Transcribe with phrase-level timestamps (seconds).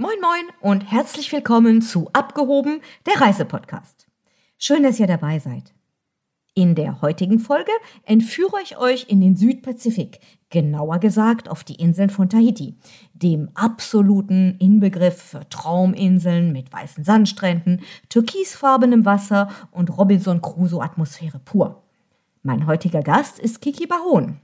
[0.00, 4.06] Moin moin und herzlich willkommen zu Abgehoben, der Reisepodcast.
[4.56, 5.74] Schön, dass ihr dabei seid.
[6.54, 7.72] In der heutigen Folge
[8.04, 12.76] entführe ich euch in den Südpazifik, genauer gesagt auf die Inseln von Tahiti,
[13.12, 21.82] dem absoluten Inbegriff für Trauminseln mit weißen Sandstränden, türkisfarbenem Wasser und Robinson Crusoe Atmosphäre pur.
[22.44, 24.40] Mein heutiger Gast ist Kiki Bahon.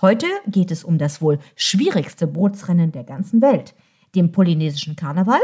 [0.00, 3.76] Heute geht es um das wohl schwierigste Bootsrennen der ganzen Welt,
[4.14, 5.40] dem polynesischen Karneval,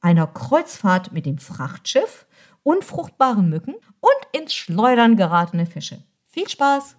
[0.00, 2.26] einer Kreuzfahrt mit dem Frachtschiff
[2.62, 6.02] unfruchtbaren Mücken und ins Schleudern geratene Fische.
[6.26, 6.96] Viel Spaß!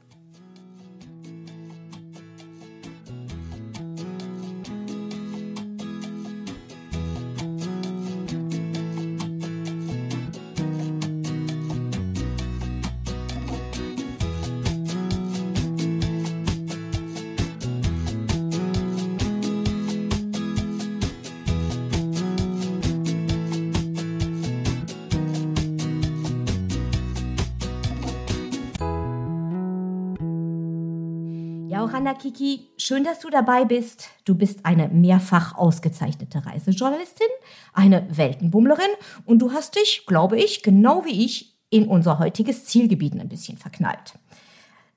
[32.08, 34.12] Johanna Kiki, schön, dass du dabei bist.
[34.24, 37.28] Du bist eine mehrfach ausgezeichnete Reisejournalistin,
[37.74, 38.88] eine Weltenbummlerin
[39.26, 43.58] und du hast dich, glaube ich, genau wie ich, in unser heutiges Zielgebiet ein bisschen
[43.58, 44.14] verknallt.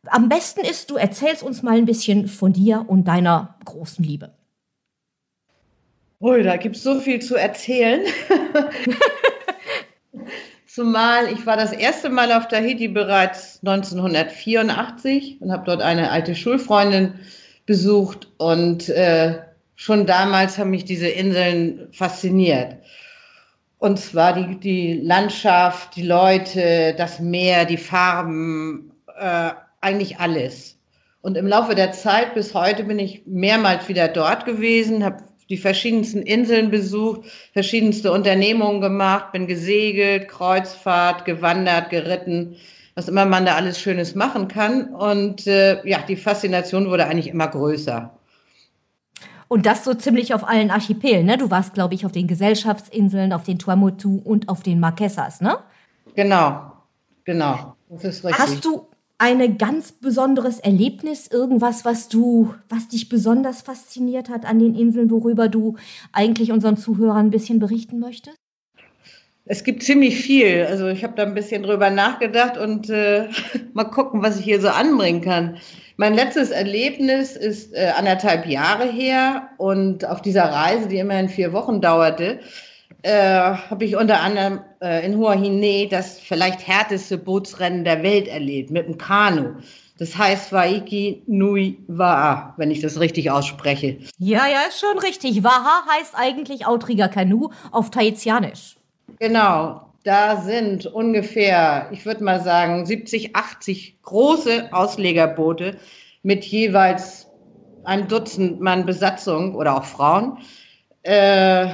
[0.06, 4.32] Am besten ist, du erzählst uns mal ein bisschen von dir und deiner großen Liebe.
[6.20, 8.04] Oh, da gibt es so viel zu erzählen.
[10.72, 16.36] Zumal ich war das erste Mal auf Tahiti bereits 1984 und habe dort eine alte
[16.36, 17.14] Schulfreundin
[17.66, 19.40] besucht und äh,
[19.74, 22.76] schon damals haben mich diese Inseln fasziniert.
[23.78, 30.78] Und zwar die, die Landschaft, die Leute, das Meer, die Farben, äh, eigentlich alles.
[31.20, 35.56] Und im Laufe der Zeit bis heute bin ich mehrmals wieder dort gewesen, habe die
[35.56, 42.56] verschiedensten Inseln besucht, verschiedenste Unternehmungen gemacht, bin gesegelt, Kreuzfahrt, gewandert, geritten,
[42.94, 44.94] was immer man da alles Schönes machen kann.
[44.94, 48.14] Und äh, ja, die Faszination wurde eigentlich immer größer.
[49.48, 51.36] Und das so ziemlich auf allen Archipelen, ne?
[51.36, 55.58] Du warst, glaube ich, auf den Gesellschaftsinseln, auf den Tuamotu und auf den Marquesas, ne?
[56.14, 56.70] Genau,
[57.24, 57.74] genau.
[57.88, 58.38] Das ist richtig.
[58.38, 58.86] Hast du
[59.20, 65.10] ein ganz besonderes Erlebnis, irgendwas, was du, was dich besonders fasziniert hat an den Inseln,
[65.10, 65.76] worüber du
[66.10, 68.36] eigentlich unseren Zuhörern ein bisschen berichten möchtest?
[69.44, 70.64] Es gibt ziemlich viel.
[70.64, 73.28] Also ich habe da ein bisschen drüber nachgedacht und äh,
[73.74, 75.58] mal gucken, was ich hier so anbringen kann.
[75.98, 81.52] Mein letztes Erlebnis ist äh, anderthalb Jahre her und auf dieser Reise, die immerhin vier
[81.52, 82.40] Wochen dauerte,
[83.02, 88.70] äh, habe ich unter anderem äh, in Huahine das vielleicht härteste Bootsrennen der Welt erlebt
[88.70, 89.56] mit dem Kanu.
[89.98, 93.98] Das heißt Waiki Nui Waa, wenn ich das richtig ausspreche.
[94.18, 95.44] Ja, ja, ist schon richtig.
[95.44, 98.76] Waha heißt eigentlich Outrigger Kanu auf Tahitianisch.
[99.18, 99.82] Genau.
[100.02, 105.76] Da sind ungefähr, ich würde mal sagen, 70, 80 große Auslegerboote
[106.22, 107.26] mit jeweils
[107.84, 110.38] ein Dutzend Mann Besatzung oder auch Frauen.
[111.02, 111.68] Äh,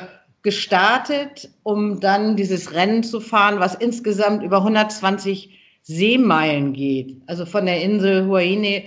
[0.46, 5.50] gestartet, um dann dieses Rennen zu fahren, was insgesamt über 120
[5.82, 7.16] Seemeilen geht.
[7.26, 8.84] Also von der Insel Huaine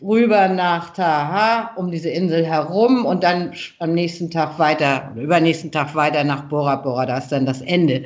[0.00, 5.96] rüber nach Taha, um diese Insel herum und dann am nächsten Tag weiter, übernächsten Tag
[5.96, 7.04] weiter nach Bora Bora.
[7.04, 8.04] Da ist dann das Ende.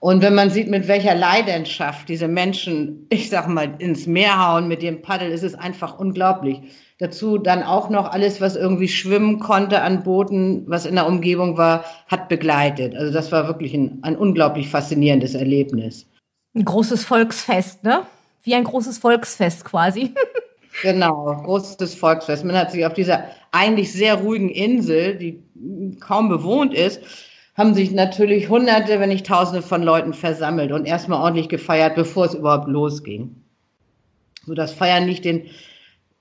[0.00, 4.66] Und wenn man sieht, mit welcher Leidenschaft diese Menschen, ich sag mal, ins Meer hauen
[4.66, 6.62] mit dem Paddel, ist es einfach unglaublich.
[6.98, 11.58] Dazu dann auch noch alles, was irgendwie schwimmen konnte an Booten, was in der Umgebung
[11.58, 12.96] war, hat begleitet.
[12.96, 16.06] Also das war wirklich ein, ein unglaublich faszinierendes Erlebnis.
[16.54, 18.02] Ein großes Volksfest, ne?
[18.42, 20.14] Wie ein großes Volksfest quasi.
[20.82, 22.42] genau, großes Volksfest.
[22.46, 25.42] Man hat sich auf dieser eigentlich sehr ruhigen Insel, die
[26.00, 27.02] kaum bewohnt ist,
[27.60, 32.24] haben sich natürlich Hunderte, wenn nicht Tausende von Leuten versammelt und erstmal ordentlich gefeiert, bevor
[32.24, 33.36] es überhaupt losging.
[34.46, 35.42] So, das Feiern nicht den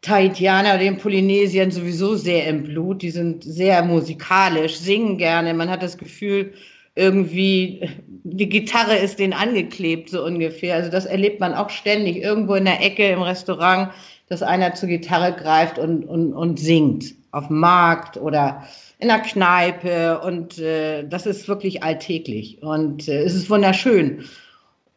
[0.01, 3.01] Tahitianer, den Polynesiern sowieso sehr im Blut.
[3.01, 5.53] Die sind sehr musikalisch, singen gerne.
[5.53, 6.51] Man hat das Gefühl,
[6.95, 7.89] irgendwie
[8.25, 10.75] die Gitarre ist denen angeklebt, so ungefähr.
[10.75, 13.91] Also das erlebt man auch ständig irgendwo in der Ecke im Restaurant,
[14.27, 17.15] dass einer zur Gitarre greift und, und, und singt.
[17.31, 18.67] Auf dem Markt oder
[18.99, 20.19] in der Kneipe.
[20.19, 22.61] Und äh, das ist wirklich alltäglich.
[22.61, 24.25] Und äh, es ist wunderschön.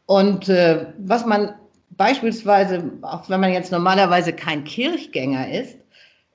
[0.07, 1.55] Und äh, was man
[1.91, 5.77] beispielsweise, auch wenn man jetzt normalerweise kein Kirchgänger ist,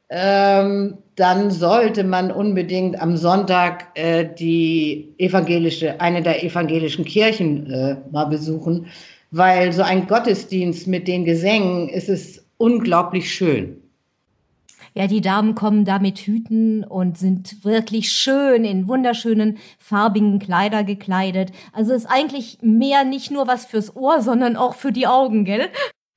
[0.09, 7.97] ähm, dann sollte man unbedingt am Sonntag äh, die evangelische, eine der evangelischen Kirchen äh,
[8.11, 8.87] mal besuchen,
[9.31, 13.81] weil so ein Gottesdienst mit den Gesängen ist es unglaublich schön.
[14.97, 20.83] Ja, die Damen kommen da mit Hüten und sind wirklich schön in wunderschönen farbigen Kleider
[20.83, 21.51] gekleidet.
[21.71, 25.67] Also ist eigentlich mehr nicht nur was fürs Ohr, sondern auch für die Augen, gell?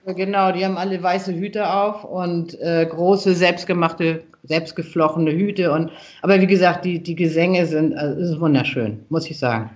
[0.06, 5.72] Genau, die haben alle weiße Hüte auf und äh, große selbstgemachte, selbstgeflochtene Hüte.
[5.72, 5.90] Und
[6.22, 9.68] aber wie gesagt, die, die Gesänge sind also, wunderschön, muss ich sagen.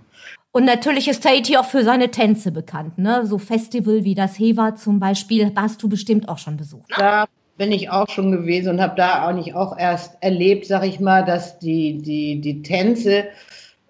[0.53, 3.27] Und natürlich ist Tahiti auch für seine Tänze bekannt, ne?
[3.27, 6.91] So Festival wie das Heva zum Beispiel, hast du bestimmt auch schon besucht.
[6.97, 11.01] Da bin ich auch schon gewesen und habe da nicht auch erst erlebt, sag ich
[11.01, 13.27] mal, dass die, die, die Tänze,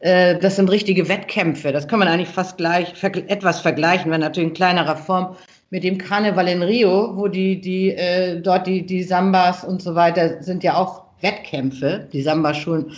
[0.00, 1.72] äh, das sind richtige Wettkämpfe.
[1.72, 5.36] Das kann man eigentlich fast gleich etwas vergleichen, wenn natürlich in kleinerer Form
[5.70, 9.94] mit dem Karneval in Rio, wo die, die äh, dort die, die Sambas und so
[9.94, 12.92] weiter sind ja auch Wettkämpfe, die Samba-Schulen.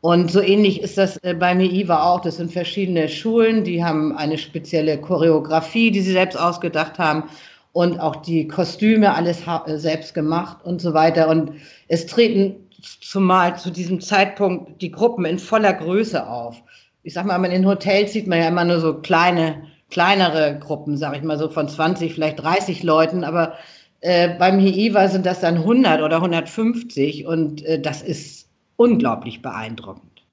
[0.00, 2.20] Und so ähnlich ist das äh, bei Meiva auch.
[2.20, 7.24] Das sind verschiedene Schulen, die haben eine spezielle Choreografie, die sie selbst ausgedacht haben
[7.72, 11.28] und auch die Kostüme alles äh, selbst gemacht und so weiter.
[11.28, 11.52] Und
[11.88, 12.68] es treten
[13.00, 16.62] zumal zu diesem Zeitpunkt die Gruppen in voller Größe auf.
[17.02, 21.16] Ich sag mal, in Hotels sieht man ja immer nur so kleine, kleinere Gruppen, sag
[21.16, 23.54] ich mal so von 20, vielleicht 30 Leuten, aber
[24.00, 30.24] äh, beim HIIVA sind das dann 100 oder 150 und äh, das ist unglaublich beeindruckend.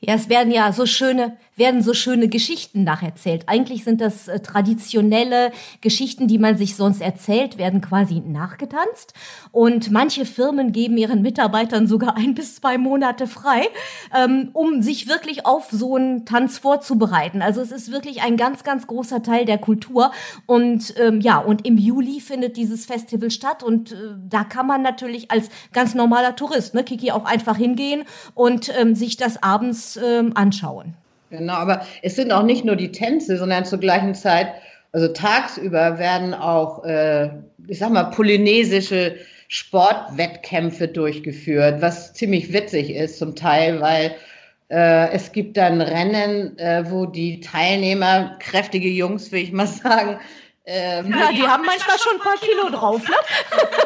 [0.00, 3.44] Ja, es werden ja so schöne, werden so schöne Geschichten nacherzählt.
[3.46, 9.14] Eigentlich sind das äh, traditionelle Geschichten, die man sich sonst erzählt, werden quasi nachgetanzt.
[9.52, 13.68] Und manche Firmen geben ihren Mitarbeitern sogar ein bis zwei Monate frei,
[14.14, 17.40] ähm, um sich wirklich auf so einen Tanz vorzubereiten.
[17.40, 20.12] Also es ist wirklich ein ganz, ganz großer Teil der Kultur.
[20.44, 23.62] Und ähm, ja, und im Juli findet dieses Festival statt.
[23.62, 23.96] Und äh,
[24.28, 28.04] da kann man natürlich als ganz normaler Tourist, ne, Kiki, auch einfach hingehen
[28.34, 30.94] und ähm, sich das abends ähm, anschauen.
[31.30, 34.48] Genau, aber es sind auch nicht nur die Tänze, sondern zur gleichen Zeit,
[34.92, 37.30] also tagsüber werden auch, äh,
[37.66, 39.16] ich sag mal, polynesische
[39.48, 44.14] Sportwettkämpfe durchgeführt, was ziemlich witzig ist zum Teil, weil
[44.70, 50.18] äh, es gibt dann Rennen, äh, wo die Teilnehmer, kräftige Jungs, will ich mal sagen,
[50.68, 53.14] ähm, ja, die haben manchmal schon ein paar Kilo drauf, ne?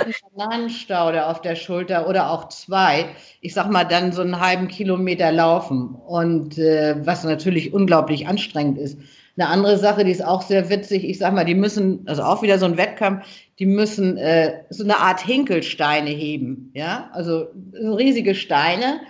[0.00, 3.06] einen Bananenstaude auf der Schulter oder auch zwei.
[3.40, 5.94] Ich sag mal, dann so einen halben Kilometer laufen.
[5.94, 8.98] Und äh, was natürlich unglaublich anstrengend ist.
[9.36, 12.42] Eine andere Sache, die ist auch sehr witzig, ich sag mal, die müssen, also auch
[12.42, 13.24] wieder so ein Wettkampf,
[13.60, 16.72] die müssen äh, so eine Art Hinkelsteine heben.
[16.74, 19.00] Ja, also riesige Steine.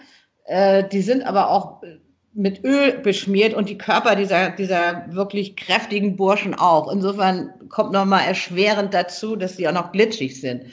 [0.44, 1.82] Äh, die sind aber auch
[2.38, 6.90] mit Öl beschmiert und die Körper dieser, dieser wirklich kräftigen Burschen auch.
[6.90, 10.66] Insofern kommt nochmal erschwerend dazu, dass sie auch noch glitschig sind.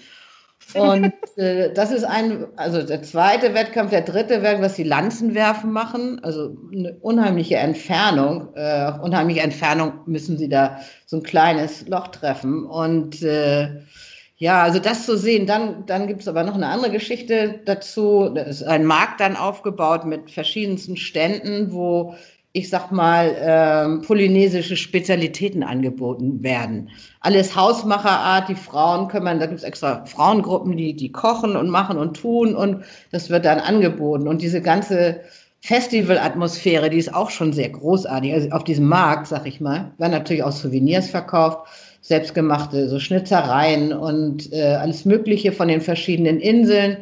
[0.75, 5.71] Und äh, das ist ein, also der zweite Wettkampf, der dritte Wettkampf, was die Lanzenwerfen
[5.71, 12.09] machen, also eine unheimliche Entfernung, äh, unheimliche Entfernung müssen sie da so ein kleines Loch
[12.09, 12.63] treffen.
[12.63, 13.81] Und äh,
[14.37, 15.47] ja, also das zu sehen.
[15.47, 18.29] Dann, dann gibt es aber noch eine andere Geschichte dazu.
[18.33, 22.15] Da ist ein Markt dann aufgebaut mit verschiedensten Ständen, wo
[22.55, 26.89] ich sag mal, ähm, polynesische Spezialitäten angeboten werden.
[27.19, 31.97] Alles Hausmacherart, die Frauen kümmern, da gibt es extra Frauengruppen, die, die kochen und machen
[31.97, 34.29] und tun und das wird dann angeboten.
[34.29, 35.19] Und diese ganze
[35.65, 38.33] Festivalatmosphäre, die ist auch schon sehr großartig.
[38.33, 41.67] Also auf diesem Markt, sag ich mal, werden natürlich auch Souvenirs verkauft
[42.05, 46.97] selbstgemachte so Schnitzereien und äh, alles Mögliche von den verschiedenen Inseln.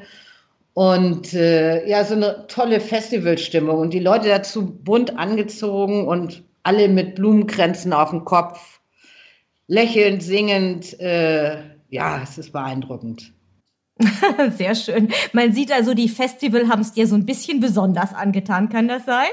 [0.74, 6.88] Und äh, ja, so eine tolle Festivalstimmung und die Leute dazu bunt angezogen und alle
[6.88, 8.80] mit Blumenkränzen auf dem Kopf,
[9.68, 10.98] lächelnd, singend.
[11.02, 11.58] Äh,
[11.90, 13.34] ja, es ist beeindruckend.
[14.58, 15.10] Sehr schön.
[15.34, 19.06] Man sieht also, die Festival haben es dir so ein bisschen besonders angetan, kann das
[19.06, 19.30] sein?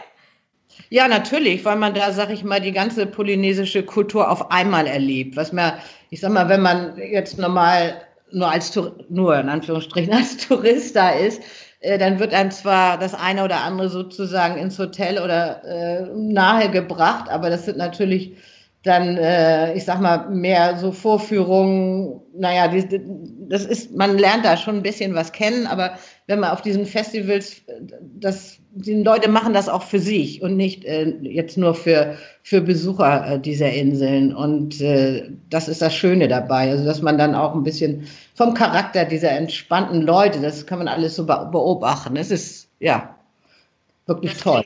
[0.88, 5.36] Ja, natürlich, weil man da, sag ich mal, die ganze polynesische Kultur auf einmal erlebt.
[5.36, 5.74] Was man,
[6.10, 8.02] ich sag mal, wenn man jetzt normal
[8.32, 11.42] nur als nur in Anführungsstrichen als Tourist da ist,
[11.80, 16.70] äh, dann wird einem zwar das eine oder andere sozusagen ins Hotel oder äh, nahe
[16.70, 18.36] gebracht, aber das sind natürlich
[18.82, 23.00] dann, äh, ich sag mal, mehr so Vorführungen, naja, die,
[23.48, 26.86] das ist, man lernt da schon ein bisschen was kennen, aber wenn man auf diesen
[26.86, 27.60] Festivals,
[28.18, 32.62] das, die Leute machen das auch für sich und nicht äh, jetzt nur für, für
[32.62, 34.34] Besucher äh, dieser Inseln.
[34.34, 38.54] Und äh, das ist das Schöne dabei, also dass man dann auch ein bisschen vom
[38.54, 42.16] Charakter dieser entspannten Leute, das kann man alles so beobachten.
[42.16, 43.14] Es ist, ja,
[44.06, 44.64] wirklich toll.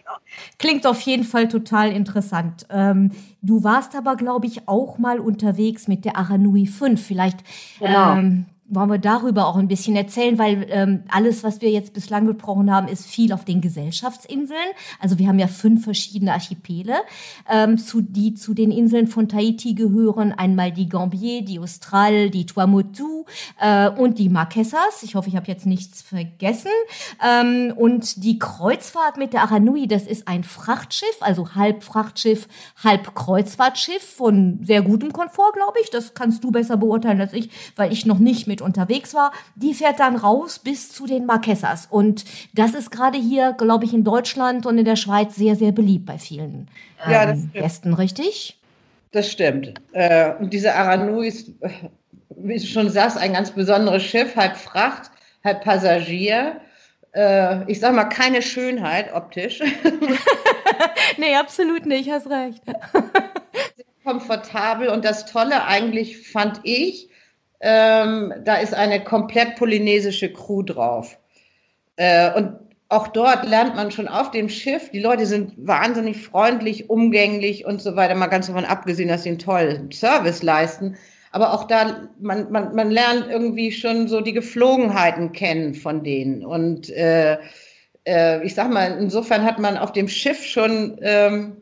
[0.58, 2.66] Klingt auf jeden Fall total interessant.
[2.70, 3.12] Ähm,
[3.42, 7.04] du warst aber, glaube ich, auch mal unterwegs mit der Aranui 5.
[7.04, 7.38] Vielleicht
[7.78, 8.16] genau.
[8.16, 12.26] ähm, wollen wir darüber auch ein bisschen erzählen, weil ähm, alles, was wir jetzt bislang
[12.26, 14.58] besprochen haben, ist viel auf den Gesellschaftsinseln.
[14.98, 16.94] Also wir haben ja fünf verschiedene Archipele,
[17.48, 20.32] ähm, zu, die zu den Inseln von Tahiti gehören.
[20.32, 23.24] Einmal die Gambier, die Austral, die Tuamotu
[23.60, 25.02] äh, und die Marquesas.
[25.02, 26.72] Ich hoffe, ich habe jetzt nichts vergessen.
[27.22, 32.48] Ähm, und die Kreuzfahrt mit der Aranui, das ist ein Frachtschiff, also halb Frachtschiff,
[32.82, 35.90] halb Kreuzfahrtschiff von sehr gutem Komfort, glaube ich.
[35.90, 39.32] Das kannst du besser beurteilen als ich, weil ich noch nicht mit unterwegs war.
[39.54, 41.86] Die fährt dann raus bis zu den Marquesas.
[41.90, 45.72] Und das ist gerade hier, glaube ich, in Deutschland und in der Schweiz sehr, sehr
[45.72, 46.68] beliebt bei vielen
[47.06, 48.58] ähm, ja, Gästen, richtig?
[49.12, 49.74] Das stimmt.
[49.92, 51.50] Äh, und diese Aranui ist,
[52.36, 55.10] wie du schon sagst, ein ganz besonderes Schiff, halb Fracht,
[55.44, 56.60] halb Passagier.
[57.12, 59.62] Äh, ich sag mal, keine Schönheit optisch.
[61.16, 62.62] nee, absolut nicht, hast recht.
[62.64, 67.08] Sehr komfortabel und das Tolle eigentlich fand ich,
[67.64, 71.18] ähm, da ist eine komplett polynesische Crew drauf.
[71.96, 72.58] Äh, und
[72.90, 77.80] auch dort lernt man schon auf dem Schiff, die Leute sind wahnsinnig freundlich, umgänglich und
[77.80, 80.96] so weiter, mal ganz davon abgesehen, dass sie einen tollen Service leisten.
[81.32, 86.44] Aber auch da, man, man, man lernt irgendwie schon so die Geflogenheiten kennen von denen.
[86.44, 87.38] Und äh,
[88.06, 91.56] äh, ich sag mal, insofern hat man auf dem Schiff schon, ähm,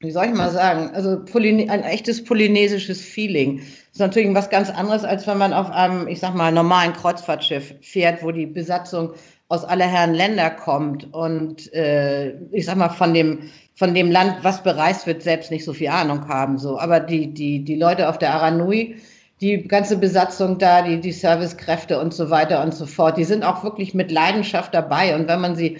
[0.00, 4.70] wie soll ich mal sagen, also Polyne ein echtes polynesisches Feeling ist natürlich was ganz
[4.70, 9.12] anderes, als wenn man auf einem, ich sag mal, normalen Kreuzfahrtschiff fährt, wo die Besatzung
[9.48, 14.38] aus aller Herren Länder kommt und äh, ich sag mal von dem von dem Land,
[14.42, 16.58] was bereist wird, selbst nicht so viel Ahnung haben.
[16.58, 18.96] So, aber die die die Leute auf der Aranui,
[19.40, 23.42] die ganze Besatzung da, die die Servicekräfte und so weiter und so fort, die sind
[23.44, 25.16] auch wirklich mit Leidenschaft dabei.
[25.16, 25.78] Und wenn man sie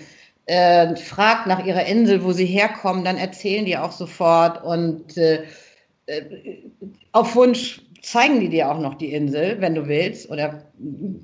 [0.48, 5.44] äh, fragt nach ihrer Insel, wo sie herkommen, dann erzählen die auch sofort und äh,
[6.06, 6.22] äh
[7.12, 10.62] auf Wunsch zeigen die dir auch noch die Insel, wenn du willst, oder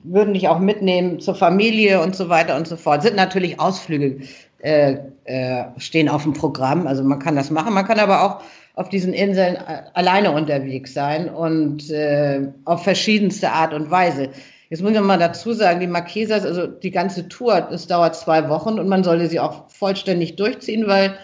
[0.03, 3.03] würden dich auch mitnehmen zur Familie und so weiter und so fort.
[3.03, 4.19] Sind natürlich Ausflüge,
[4.59, 7.75] äh, äh, stehen auf dem Programm, also man kann das machen.
[7.75, 8.43] Man kann aber auch
[8.75, 14.31] auf diesen Inseln äh, alleine unterwegs sein und äh, auf verschiedenste Art und Weise.
[14.75, 18.49] Jetzt muss ich mal dazu sagen, die Marquesas, also die ganze Tour, das dauert zwei
[18.49, 21.15] Wochen und man sollte sie auch vollständig durchziehen, weil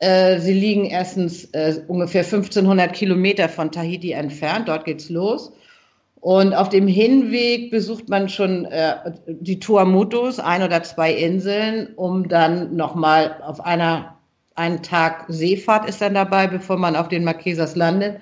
[0.00, 4.66] äh, sie liegen erstens äh, ungefähr 1500 Kilometer von Tahiti entfernt.
[4.66, 5.52] Dort geht's los.
[6.16, 8.96] Und auf dem Hinweg besucht man schon äh,
[9.28, 14.16] die Tuamotus, ein oder zwei Inseln, um dann nochmal auf einer,
[14.56, 18.16] einen Tag Seefahrt ist dann dabei, bevor man auf den Marquesas landet.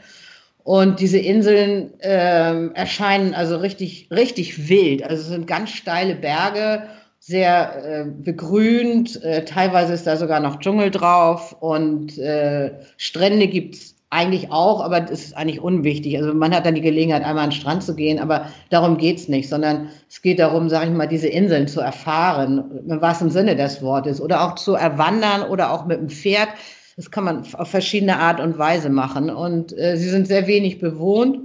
[0.66, 5.04] Und diese Inseln äh, erscheinen also richtig, richtig wild.
[5.04, 6.82] Also es sind ganz steile Berge
[7.20, 9.22] sehr äh, begrünt.
[9.22, 15.00] Äh, teilweise ist da sogar noch Dschungel drauf und äh, Strände gibt's eigentlich auch, aber
[15.02, 16.18] das ist eigentlich unwichtig.
[16.18, 19.28] Also man hat dann die Gelegenheit, einmal an den Strand zu gehen, aber darum geht's
[19.28, 23.54] nicht, sondern es geht darum, sage ich mal, diese Inseln zu erfahren, im wahrsten Sinne
[23.54, 26.48] des Wortes, oder auch zu erwandern oder auch mit dem Pferd.
[26.96, 29.30] Das kann man auf verschiedene Art und Weise machen.
[29.30, 31.40] Und äh, sie sind sehr wenig bewohnt.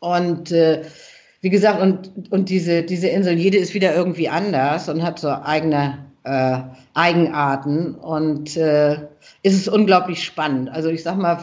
[0.00, 0.82] Und äh,
[1.40, 5.28] wie gesagt, und, und diese, diese Insel, jede ist wieder irgendwie anders und hat so
[5.28, 6.58] eigene äh,
[6.94, 8.94] Eigenarten und äh,
[9.42, 10.68] ist es unglaublich spannend.
[10.70, 11.42] Also ich sag mal,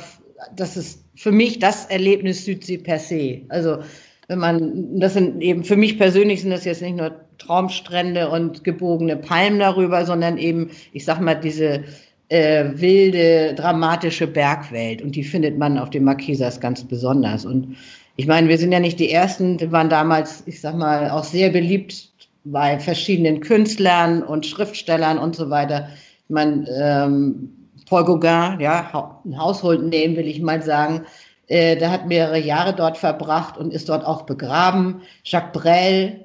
[0.55, 3.41] das ist für mich das Erlebnis Südsee per se.
[3.49, 3.79] Also
[4.27, 8.63] wenn man, das sind eben für mich persönlich sind das jetzt nicht nur Traumstrände und
[8.63, 11.83] gebogene Palmen darüber, sondern eben, ich sag mal, diese
[12.29, 15.01] äh, wilde, dramatische Bergwelt.
[15.01, 17.45] Und die findet man auf den Marquesas ganz besonders.
[17.45, 17.75] Und
[18.15, 21.23] ich meine, wir sind ja nicht die Ersten, die waren damals, ich sag mal, auch
[21.23, 22.09] sehr beliebt
[22.45, 25.89] bei verschiedenen Künstlern und Schriftstellern und so weiter.
[26.23, 27.49] Ich meine, ähm,
[27.87, 31.05] Paul Gauguin, ja, ein Haushold nehmen, will ich mal sagen,
[31.47, 35.01] äh, der hat mehrere Jahre dort verbracht und ist dort auch begraben.
[35.23, 36.19] Jacques Brel,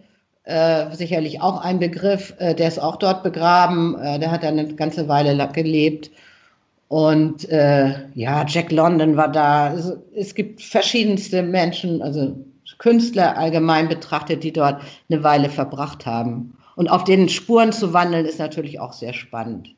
[0.45, 3.99] äh, sicherlich auch ein Begriff, äh, der ist auch dort begraben.
[3.99, 6.11] Äh, der hat dann eine ganze Weile gelebt.
[6.89, 9.69] Und äh, ja, Jack London war da.
[9.69, 12.37] Also, es gibt verschiedenste Menschen, also
[12.79, 16.57] Künstler allgemein betrachtet, die dort eine Weile verbracht haben.
[16.77, 19.75] Und auf den Spuren zu wandeln, ist natürlich auch sehr spannend.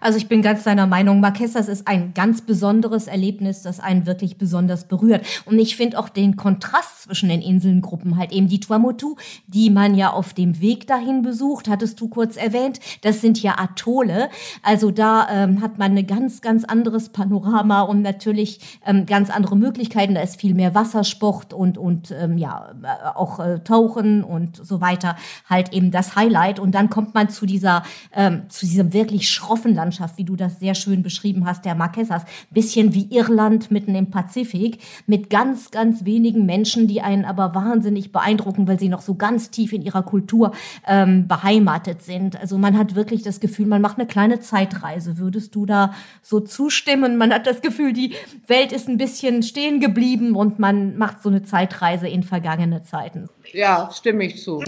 [0.00, 4.38] Also ich bin ganz deiner Meinung, Marquesas ist ein ganz besonderes Erlebnis, das einen wirklich
[4.38, 5.24] besonders berührt.
[5.44, 9.16] Und ich finde auch den Kontrast zwischen den Inselngruppen, halt eben die Tuamotu,
[9.46, 13.58] die man ja auf dem Weg dahin besucht, hattest du kurz erwähnt, das sind ja
[13.58, 14.28] Atole.
[14.62, 19.56] Also da ähm, hat man ein ganz, ganz anderes Panorama und natürlich ähm, ganz andere
[19.56, 20.14] Möglichkeiten.
[20.14, 24.80] Da ist viel mehr Wassersport und, und ähm, ja, äh, auch äh, Tauchen und so
[24.80, 25.16] weiter.
[25.48, 26.58] Halt eben das Highlight.
[26.58, 27.82] Und dann kommt man zu dieser,
[28.14, 32.22] ähm, zu diesem wirklich schroffen Hafenlandschaft, wie du das sehr schön beschrieben hast, der Marquesas.
[32.50, 38.12] Bisschen wie Irland mitten im Pazifik, mit ganz, ganz wenigen Menschen, die einen aber wahnsinnig
[38.12, 40.52] beeindrucken, weil sie noch so ganz tief in ihrer Kultur
[40.86, 42.40] ähm, beheimatet sind.
[42.40, 45.18] Also man hat wirklich das Gefühl, man macht eine kleine Zeitreise.
[45.18, 47.16] Würdest du da so zustimmen?
[47.16, 48.14] Man hat das Gefühl, die
[48.46, 53.28] Welt ist ein bisschen stehen geblieben und man macht so eine Zeitreise in vergangene Zeiten.
[53.52, 54.62] Ja, stimme ich zu.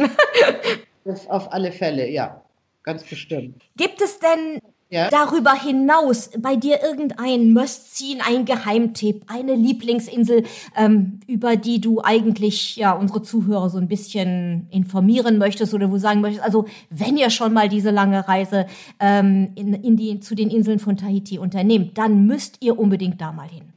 [1.28, 2.42] auf alle Fälle, ja,
[2.82, 3.62] ganz bestimmt.
[3.76, 5.08] Gibt es denn ja.
[5.08, 10.44] darüber hinaus bei dir irgendein Must-Seen, ein Geheimtipp, eine Lieblingsinsel,
[10.76, 15.98] ähm, über die du eigentlich ja unsere Zuhörer so ein bisschen informieren möchtest oder wo
[15.98, 18.66] sagen möchtest, also wenn ihr schon mal diese lange Reise
[18.98, 23.32] ähm, in, in die, zu den Inseln von Tahiti unternehmt, dann müsst ihr unbedingt da
[23.32, 23.72] mal hin.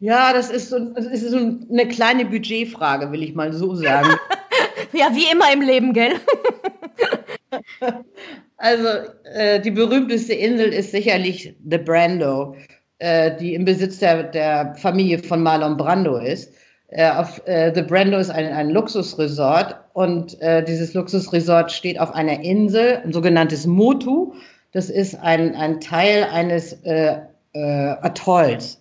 [0.00, 4.10] Ja, das ist so, das ist so eine kleine Budgetfrage, will ich mal so sagen.
[4.92, 6.16] ja, wie immer im Leben, gell?
[8.64, 8.88] also
[9.34, 12.56] äh, die berühmteste Insel ist sicherlich The Brando,
[12.98, 16.50] äh, die im Besitz der, der Familie von Marlon Brando ist.
[16.88, 22.14] Äh, auf, äh, The Brando ist ein, ein Luxusresort und äh, dieses Luxusresort steht auf
[22.14, 24.32] einer Insel, ein sogenanntes Motu.
[24.72, 27.18] Das ist ein, ein Teil eines äh,
[27.52, 28.80] Atolls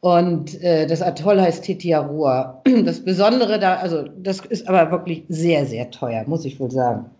[0.00, 2.62] und äh, das Atoll heißt Tetiaroa.
[2.84, 7.10] Das Besondere da, also das ist aber wirklich sehr, sehr teuer, muss ich wohl sagen.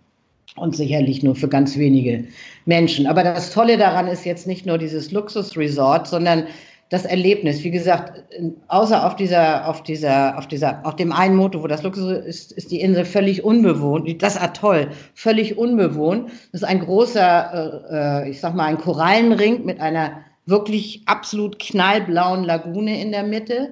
[0.57, 2.25] Und sicherlich nur für ganz wenige
[2.67, 3.07] Menschen.
[3.07, 6.47] Aber das Tolle daran ist jetzt nicht nur dieses Luxusresort, sondern
[6.91, 7.63] das Erlebnis.
[7.63, 8.25] Wie gesagt,
[8.67, 12.53] außer auf dieser, auf dieser, auf dieser, auf dem einen Motor, wo das Luxus ist,
[12.53, 14.21] ist die Insel völlig unbewohnt.
[14.23, 16.31] Das Atoll völlig unbewohnt.
[16.51, 21.61] Das ist ein großer, äh, äh ich sag mal, ein Korallenring mit einer wirklich absolut
[21.61, 23.71] knallblauen Lagune in der Mitte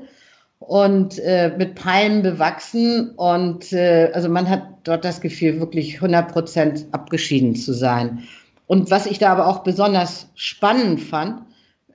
[0.60, 3.10] und äh, mit Palmen bewachsen.
[3.16, 8.24] Und äh, also man hat dort das Gefühl, wirklich 100 Prozent abgeschieden zu sein.
[8.66, 11.42] Und was ich da aber auch besonders spannend fand,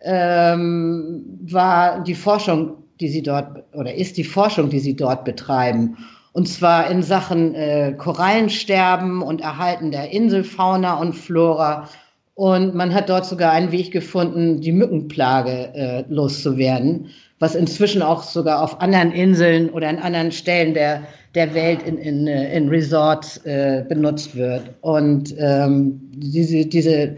[0.02, 5.98] ähm, war die Forschung, die sie dort, oder ist die Forschung, die sie dort betreiben.
[6.34, 11.88] Und zwar in Sachen äh, Korallensterben und Erhalten der Inselfauna und Flora
[12.36, 18.24] und man hat dort sogar einen Weg gefunden, die Mückenplage äh, loszuwerden, was inzwischen auch
[18.24, 21.04] sogar auf anderen Inseln oder an anderen Stellen der,
[21.36, 24.64] der Welt in, in, äh, in Resorts äh, benutzt wird.
[24.82, 27.18] Und ähm, diese, diese,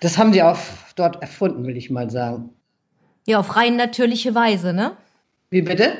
[0.00, 0.58] das haben sie auch
[0.96, 2.50] dort erfunden, will ich mal sagen.
[3.26, 4.92] Ja, auf rein natürliche Weise, ne?
[5.50, 5.92] Wie bitte?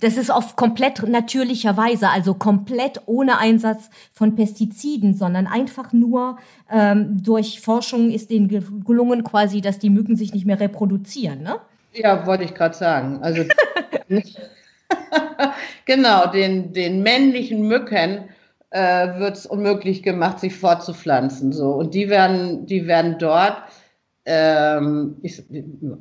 [0.00, 6.38] Das ist auf komplett natürlicher Weise, also komplett ohne Einsatz von Pestiziden, sondern einfach nur
[6.70, 8.48] ähm, durch Forschung ist denen
[8.84, 11.56] gelungen quasi, dass die Mücken sich nicht mehr reproduzieren, ne?
[11.92, 13.18] Ja, wollte ich gerade sagen.
[13.22, 13.44] Also
[15.86, 18.28] genau, den, den männlichen Mücken
[18.70, 21.52] äh, wird es unmöglich gemacht, sich fortzupflanzen.
[21.52, 21.72] So.
[21.72, 23.62] Und die werden, die werden dort
[24.26, 25.42] ähm, ich,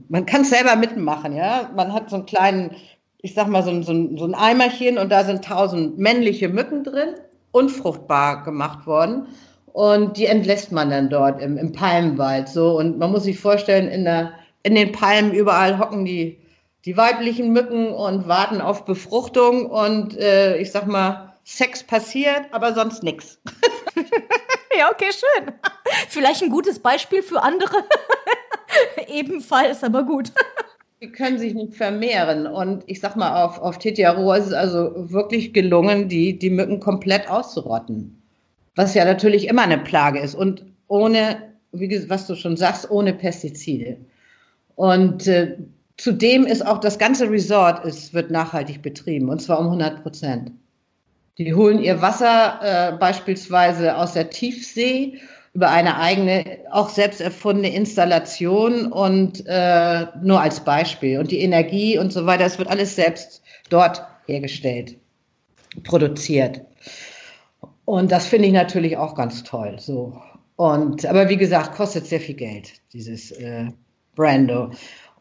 [0.09, 1.71] man kann es selber mitmachen, ja.
[1.75, 2.75] Man hat so einen kleinen
[3.21, 7.15] ich sag mal, so ein, so, ein, Eimerchen und da sind tausend männliche Mücken drin,
[7.51, 9.27] unfruchtbar gemacht worden.
[9.67, 12.49] Und die entlässt man dann dort im, im Palmenwald.
[12.49, 12.77] So.
[12.77, 16.39] Und man muss sich vorstellen, in, der, in den Palmen überall hocken die,
[16.85, 19.67] die weiblichen Mücken und warten auf Befruchtung.
[19.67, 23.39] Und äh, ich sag mal, Sex passiert, aber sonst nichts.
[24.77, 25.53] Ja, okay, schön.
[26.07, 27.83] Vielleicht ein gutes Beispiel für andere.
[29.07, 30.31] Ebenfalls, aber gut.
[31.01, 32.45] Die können sich nicht vermehren.
[32.45, 36.79] Und ich sag mal, auf, auf Tetiaroa ist es also wirklich gelungen, die, die Mücken
[36.79, 38.21] komplett auszurotten.
[38.75, 40.35] Was ja natürlich immer eine Plage ist.
[40.35, 41.37] Und ohne,
[41.71, 43.97] wie was du schon sagst, ohne Pestizide.
[44.75, 45.57] Und äh,
[45.97, 49.29] zudem ist auch das ganze Resort ist, wird nachhaltig betrieben.
[49.29, 50.51] Und zwar um 100 Prozent.
[51.37, 55.17] Die holen ihr Wasser äh, beispielsweise aus der Tiefsee
[55.53, 61.19] über eine eigene, auch selbst erfundene Installation und äh, nur als Beispiel.
[61.19, 64.95] Und die Energie und so weiter, es wird alles selbst dort hergestellt,
[65.83, 66.61] produziert.
[67.85, 69.77] Und das finde ich natürlich auch ganz toll.
[69.79, 70.21] So.
[70.55, 73.71] Und, aber wie gesagt, kostet sehr viel Geld, dieses äh,
[74.15, 74.71] Brando.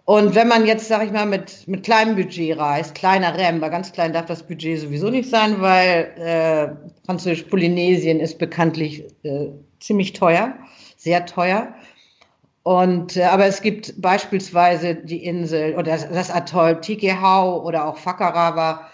[0.08, 3.68] Und wenn man jetzt, sag ich mal, mit, mit kleinem Budget reist, kleiner Rem, bei
[3.68, 9.48] ganz klein darf das Budget sowieso nicht sein, weil äh, Französisch-Polynesien ist bekanntlich äh,
[9.80, 10.54] ziemlich teuer,
[10.96, 11.74] sehr teuer.
[12.62, 17.98] Und, äh, aber es gibt beispielsweise die Insel oder das, das Atoll Tikehau oder auch
[17.98, 18.86] Fakarawa.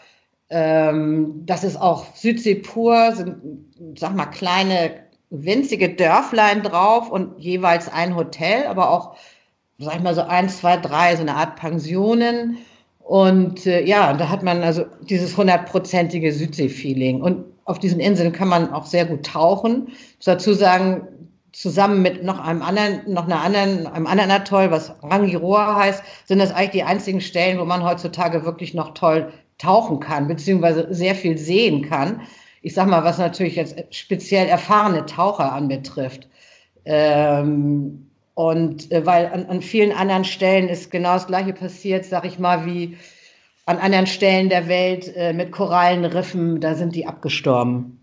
[0.51, 3.37] Ähm, das ist auch Südsee pur, sind,
[3.97, 9.17] sag mal, kleine, winzige Dörflein drauf und jeweils ein Hotel, aber auch,
[9.79, 12.59] sag ich mal, so eins, zwei, drei, so eine Art Pensionen.
[13.01, 17.21] Und äh, ja, da hat man also dieses hundertprozentige Südsee-Feeling.
[17.21, 19.89] Und auf diesen Inseln kann man auch sehr gut tauchen.
[19.89, 21.09] Ich muss dazu sagen,
[21.53, 26.41] zusammen mit noch einem anderen, noch einer anderen, einem anderen Atoll, was Rangiroa heißt, sind
[26.41, 31.15] das eigentlich die einzigen Stellen, wo man heutzutage wirklich noch toll tauchen kann, beziehungsweise sehr
[31.15, 32.23] viel sehen kann.
[32.63, 36.29] Ich sag mal, was natürlich jetzt speziell erfahrene Taucher anbetrifft.
[36.85, 42.25] Ähm, und äh, weil an, an vielen anderen Stellen ist genau das Gleiche passiert, sag
[42.25, 42.97] ich mal, wie
[43.67, 48.01] an anderen Stellen der Welt äh, mit Korallenriffen, da sind die abgestorben.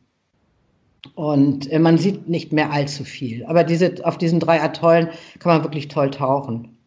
[1.15, 3.45] Und äh, man sieht nicht mehr allzu viel.
[3.45, 6.77] Aber diese, auf diesen drei Atollen kann man wirklich toll tauchen.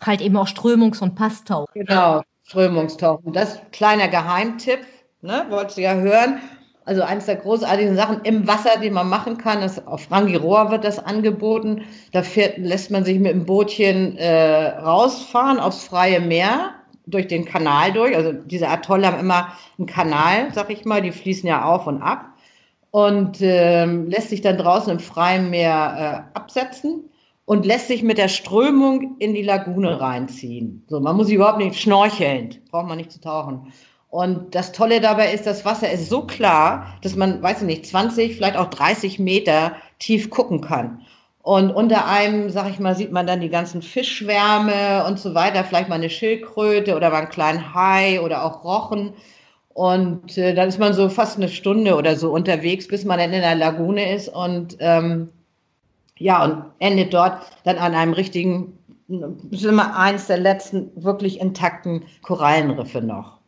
[0.00, 1.72] Halt eben auch Strömungs- und Passtauchen.
[1.74, 3.32] Genau, Strömungstauchen.
[3.32, 4.80] Das ist kleiner Geheimtipp,
[5.22, 6.40] ne, wolltest du ja hören.
[6.84, 10.84] Also eines der großartigen Sachen im Wasser, die man machen kann, ist auf Rangiroa wird
[10.84, 11.82] das angeboten.
[12.12, 16.70] Da fährt, lässt man sich mit dem Bootchen äh, rausfahren aufs freie Meer
[17.06, 18.16] durch den Kanal durch.
[18.16, 22.02] Also diese Atolle haben immer einen Kanal, sag ich mal, die fließen ja auf und
[22.02, 22.32] ab
[22.90, 27.08] und äh, lässt sich dann draußen im freien Meer äh, absetzen
[27.44, 30.84] und lässt sich mit der Strömung in die Lagune reinziehen.
[30.88, 33.72] So, man muss überhaupt nicht schnorcheln, braucht man nicht zu tauchen.
[34.12, 37.86] Und das Tolle dabei ist, das Wasser ist so klar, dass man, weiß ich nicht,
[37.86, 41.00] 20, vielleicht auch 30 Meter tief gucken kann.
[41.40, 45.64] Und unter einem, sag ich mal, sieht man dann die ganzen Fischschwärme und so weiter,
[45.64, 49.14] vielleicht mal eine Schildkröte oder mal einen kleinen Hai oder auch Rochen.
[49.70, 53.32] Und äh, dann ist man so fast eine Stunde oder so unterwegs, bis man dann
[53.32, 55.30] in der Lagune ist und ähm,
[56.18, 62.04] ja, und endet dort dann an einem richtigen, sind immer eins der letzten wirklich intakten
[62.20, 63.41] Korallenriffe noch.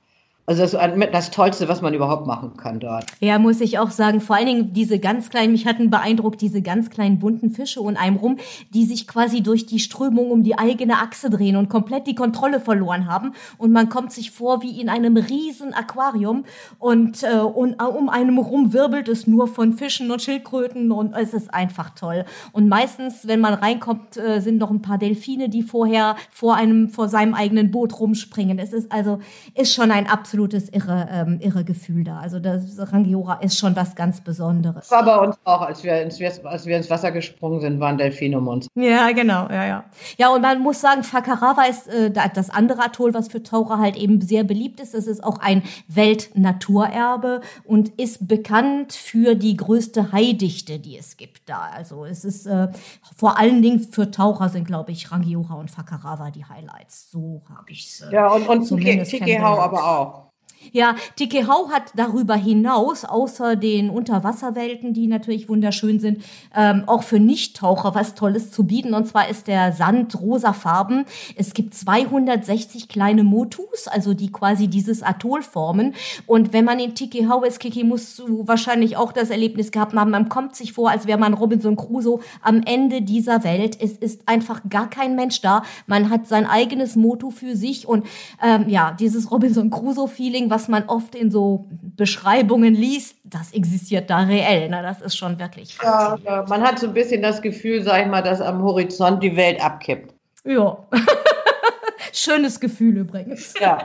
[0.46, 0.76] Also das
[1.12, 3.06] das Tollste, was man überhaupt machen kann dort.
[3.20, 4.20] Ja, muss ich auch sagen.
[4.20, 7.96] Vor allen Dingen diese ganz kleinen, mich hatten beeindruckt, diese ganz kleinen bunten Fische und
[7.96, 8.36] einem rum,
[8.74, 12.60] die sich quasi durch die Strömung um die eigene Achse drehen und komplett die Kontrolle
[12.60, 13.32] verloren haben.
[13.56, 16.44] Und man kommt sich vor wie in einem riesen Aquarium
[16.78, 21.14] und, äh, und äh, um einem rum wirbelt es nur von Fischen und Schildkröten und
[21.14, 22.26] es ist einfach toll.
[22.52, 26.90] Und meistens, wenn man reinkommt, äh, sind noch ein paar Delfine, die vorher vor einem,
[26.90, 28.58] vor seinem eigenen Boot rumspringen.
[28.58, 29.20] Es ist also,
[29.54, 32.18] ist schon ein absolut absolutes irre, ähm, irre Gefühl da.
[32.18, 34.90] Also das Rangiora ist schon was ganz Besonderes.
[34.90, 38.38] war bei uns auch, als wir, ins, als wir ins Wasser gesprungen sind, waren Delfine
[38.38, 38.66] um uns.
[38.74, 39.84] Ja, genau, ja, ja.
[40.16, 43.96] Ja, und man muss sagen, Fakarawa ist äh, das andere Atoll, was für Taucher halt
[43.96, 44.94] eben sehr beliebt ist.
[44.94, 51.48] Es ist auch ein Weltnaturerbe und ist bekannt für die größte Haidichte, die es gibt
[51.48, 51.70] da.
[51.76, 52.68] Also es ist äh,
[53.16, 57.12] vor allen Dingen für Taucher sind, glaube ich, Rangiora und Fakarawa die Highlights.
[57.12, 58.00] So habe ich es.
[58.00, 60.23] Äh, ja, und, und Tikehau aber auch.
[60.72, 66.22] Ja, Tikehau hat darüber hinaus, außer den Unterwasserwelten, die natürlich wunderschön sind,
[66.54, 68.94] ähm, auch für Nichttaucher was Tolles zu bieten.
[68.94, 71.04] Und zwar ist der Sand rosafarben.
[71.36, 75.94] Es gibt 260 kleine Motus, also die quasi dieses Atoll formen.
[76.26, 80.10] Und wenn man in Tikehau ist, Kiki, musst du wahrscheinlich auch das Erlebnis gehabt haben,
[80.10, 83.76] man kommt sich vor, als wäre man Robinson Crusoe am Ende dieser Welt.
[83.80, 85.62] Es ist einfach gar kein Mensch da.
[85.86, 88.06] Man hat sein eigenes Motu für sich und
[88.42, 94.20] ähm, ja, dieses Robinson Crusoe-Feeling, was man oft in so Beschreibungen liest, das existiert da
[94.20, 94.68] reell.
[94.68, 94.82] Ne?
[94.82, 98.08] Das ist schon wirklich ja, ja, man hat so ein bisschen das Gefühl, sag ich
[98.08, 100.14] mal, dass am Horizont die Welt abkippt.
[100.44, 100.78] Ja.
[102.12, 103.54] Schönes Gefühl übrigens.
[103.60, 103.84] Ja.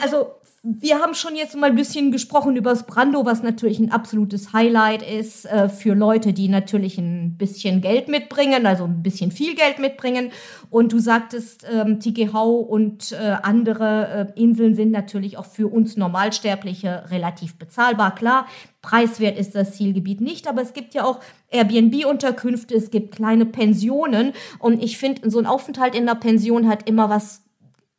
[0.00, 3.92] Also wir haben schon jetzt mal ein bisschen gesprochen über das Brando, was natürlich ein
[3.92, 9.32] absolutes Highlight ist äh, für Leute, die natürlich ein bisschen Geld mitbringen, also ein bisschen
[9.32, 10.32] viel Geld mitbringen.
[10.68, 15.96] Und du sagtest, ähm, Tikehau und äh, andere äh, Inseln sind natürlich auch für uns
[15.96, 18.14] Normalsterbliche relativ bezahlbar.
[18.14, 18.46] Klar,
[18.82, 24.34] preiswert ist das Zielgebiet nicht, aber es gibt ja auch Airbnb-Unterkünfte, es gibt kleine Pensionen.
[24.58, 27.40] Und ich finde, so ein Aufenthalt in der Pension hat immer was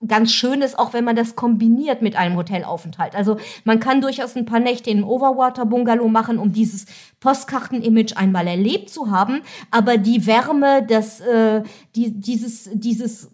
[0.08, 3.16] ganz schön ist, auch wenn man das kombiniert mit einem Hotelaufenthalt.
[3.16, 6.86] Also man kann durchaus ein paar Nächte in einem Overwater-Bungalow machen, um dieses
[7.20, 9.42] Postkarten-Image einmal erlebt zu haben.
[9.70, 11.64] Aber die Wärme, das, äh,
[11.96, 13.30] die, dieses, dieses,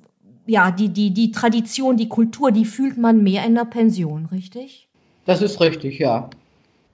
[0.46, 4.88] ja, die, die, die Tradition, die Kultur, die fühlt man mehr in der Pension, richtig?
[5.26, 6.30] Das ist richtig, ja.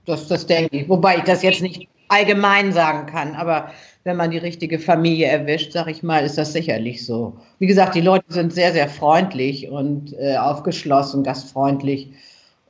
[0.06, 0.90] Das, das denke ich.
[0.90, 3.72] Wobei ich das jetzt nicht allgemein sagen kann, aber
[4.04, 7.38] wenn man die richtige Familie erwischt, sag ich mal, ist das sicherlich so.
[7.60, 12.12] Wie gesagt, die Leute sind sehr, sehr freundlich und äh, aufgeschlossen, gastfreundlich.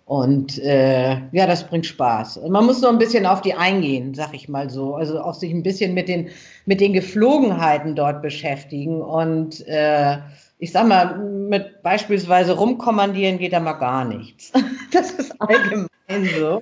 [0.06, 2.42] Und äh, ja, das bringt Spaß.
[2.50, 4.96] Man muss nur ein bisschen auf die eingehen, sag ich mal so.
[4.96, 6.30] Also auch sich ein bisschen mit den,
[6.66, 9.02] mit den Geflogenheiten dort beschäftigen.
[9.02, 10.18] Und äh,
[10.60, 14.52] ich sag mal, mit beispielsweise rumkommandieren geht da mal gar nichts.
[14.92, 16.62] Das ist allgemein so.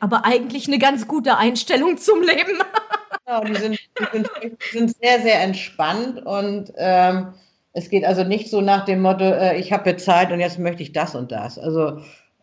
[0.00, 2.62] Aber eigentlich eine ganz gute Einstellung zum Leben.
[3.24, 7.28] Genau, die sind, die sind, die sind sehr, sehr entspannt und ähm,
[7.72, 10.82] es geht also nicht so nach dem Motto, äh, ich habe bezahlt und jetzt möchte
[10.82, 11.58] ich das und das.
[11.58, 12.00] Also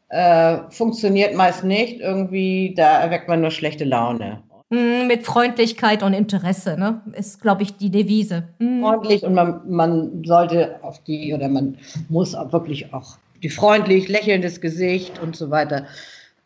[0.10, 2.00] äh, funktioniert meist nicht.
[2.00, 4.44] Irgendwie, da erweckt man nur schlechte Laune.
[4.70, 7.02] Mm, mit Freundlichkeit und Interesse, ne?
[7.14, 8.44] Ist, glaube ich, die Devise.
[8.60, 8.82] Mm.
[8.82, 11.78] Freundlich und man, man sollte auf die, oder man
[12.10, 15.88] muss auch wirklich auch die freundlich, lächelndes Gesicht und so weiter.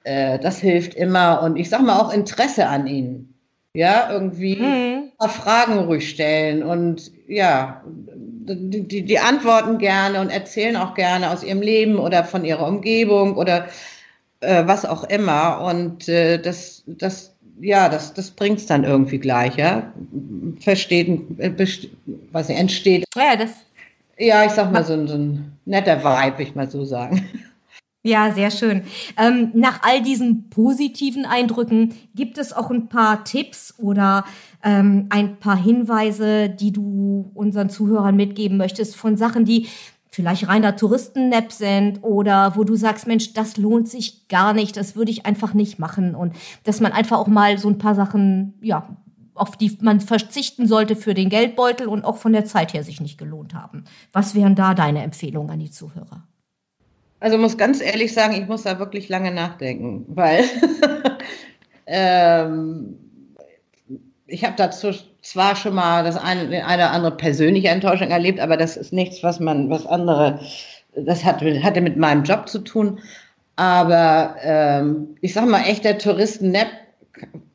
[0.08, 1.42] Äh, das hilft immer.
[1.42, 3.34] Und ich sage mal auch Interesse an ihnen.
[3.74, 5.12] Ja, irgendwie mhm.
[5.20, 11.30] ein Fragen ruhig stellen und ja, die, die, die antworten gerne und erzählen auch gerne
[11.30, 13.68] aus ihrem Leben oder von ihrer Umgebung oder
[14.40, 15.62] äh, was auch immer.
[15.62, 19.92] Und äh, das, das ja, das, das bringt es dann irgendwie gleich, ja.
[20.62, 21.52] Versteht, äh,
[22.32, 23.04] was entsteht.
[23.16, 23.52] Ja, das.
[24.18, 27.24] Ja, ich sag mal, so, ein, so ein netter Vibe, ich mal so sagen.
[28.08, 28.84] Ja, sehr schön.
[29.18, 34.24] Ähm, nach all diesen positiven Eindrücken gibt es auch ein paar Tipps oder
[34.64, 39.68] ähm, ein paar Hinweise, die du unseren Zuhörern mitgeben möchtest von Sachen, die
[40.10, 44.96] vielleicht reiner Touristennap sind oder wo du sagst, Mensch, das lohnt sich gar nicht, das
[44.96, 48.54] würde ich einfach nicht machen und dass man einfach auch mal so ein paar Sachen,
[48.62, 48.88] ja,
[49.34, 53.02] auf die man verzichten sollte für den Geldbeutel und auch von der Zeit her sich
[53.02, 53.84] nicht gelohnt haben.
[54.14, 56.24] Was wären da deine Empfehlungen an die Zuhörer?
[57.20, 60.44] Also muss ganz ehrlich sagen, ich muss da wirklich lange nachdenken, weil
[61.88, 62.98] ähm,
[64.28, 68.78] ich habe dazu zwar schon mal das eine, oder andere persönliche Enttäuschung erlebt, aber das
[68.78, 70.40] ist nichts, was man, was andere,
[70.96, 73.00] das hat, hatte mit meinem Job zu tun.
[73.56, 76.68] Aber ähm, ich sag mal, echter Touristen-Nap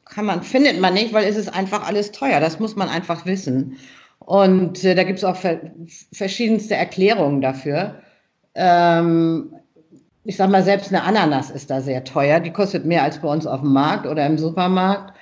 [0.05, 2.41] kann man, findet man nicht, weil es ist einfach alles teuer.
[2.41, 3.77] Das muss man einfach wissen.
[4.19, 5.61] Und äh, da gibt es auch ver
[6.13, 8.03] verschiedenste Erklärungen dafür.
[8.55, 9.55] Ähm,
[10.25, 12.41] ich sag mal, selbst eine Ananas ist da sehr teuer.
[12.41, 15.15] Die kostet mehr als bei uns auf dem Markt oder im Supermarkt.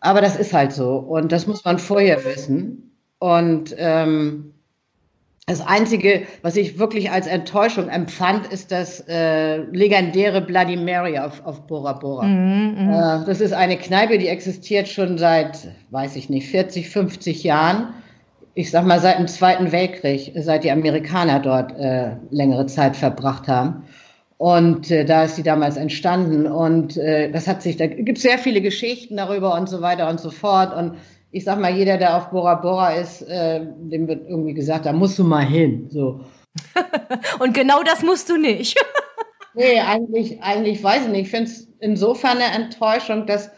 [0.00, 2.90] Aber das ist halt so und das muss man vorher wissen.
[3.20, 4.52] Und ähm,
[5.46, 11.44] das Einzige, was ich wirklich als Enttäuschung empfand, ist das äh, legendäre Bloody Mary auf,
[11.44, 12.24] auf Bora Bora.
[12.24, 12.90] Mm, mm.
[12.90, 17.94] Äh, das ist eine Kneipe, die existiert schon seit, weiß ich nicht, 40, 50 Jahren.
[18.54, 23.48] Ich sag mal seit dem Zweiten Weltkrieg, seit die Amerikaner dort äh, längere Zeit verbracht
[23.48, 23.84] haben.
[24.36, 26.46] Und äh, da ist sie damals entstanden.
[26.46, 30.20] Und äh, das hat sich, da gibt sehr viele Geschichten darüber und so weiter und
[30.20, 30.74] so fort.
[30.76, 30.96] Und
[31.30, 34.92] ich sag mal, jeder, der auf Bora Bora ist, äh, dem wird irgendwie gesagt, da
[34.92, 35.88] musst du mal hin.
[35.90, 36.20] So.
[37.38, 38.76] und genau das musst du nicht.
[39.54, 41.22] nee, eigentlich, eigentlich weiß ich nicht.
[41.22, 43.50] Ich finde es insofern eine Enttäuschung, dass,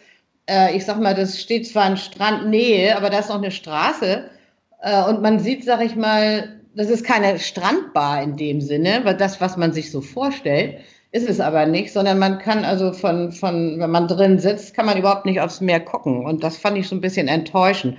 [0.48, 4.30] äh, ich sag mal, das steht zwar in Strandnähe, aber da ist noch eine Straße.
[4.84, 9.16] Äh, und man sieht, sag ich mal, das ist keine Strandbar in dem Sinne, weil
[9.16, 10.78] das, was man sich so vorstellt,
[11.10, 14.86] ist es aber nicht, sondern man kann also von, von, wenn man drin sitzt, kann
[14.86, 16.26] man überhaupt nicht aufs Meer gucken.
[16.26, 17.96] Und das fand ich so ein bisschen enttäuschend.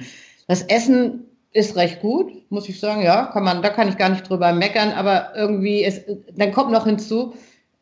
[0.48, 4.10] Das Essen ist recht gut, muss ich sagen, ja, kann man, da kann ich gar
[4.10, 6.04] nicht drüber meckern, aber irgendwie ist,
[6.36, 7.34] dann kommt noch hinzu,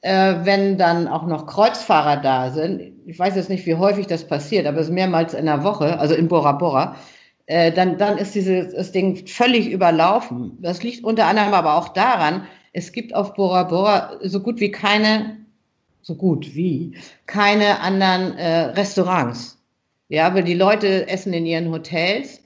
[0.02, 2.94] äh, wenn dann auch noch Kreuzfahrer da sind.
[3.08, 6.00] Ich weiß jetzt nicht, wie häufig das passiert, aber es ist mehrmals in der Woche,
[6.00, 6.96] also in Bora Bora
[7.46, 10.58] äh, dann, dann ist dieses das Ding völlig überlaufen.
[10.62, 14.72] Das liegt unter anderem aber auch daran, es gibt auf Bora Bora so gut wie
[14.72, 15.38] keine,
[16.02, 16.96] so gut wie,
[17.28, 19.60] keine anderen äh, Restaurants.
[20.10, 22.42] Ja, weil die Leute essen in ihren Hotels